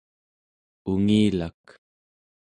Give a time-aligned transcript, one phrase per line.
[0.91, 1.63] ungilak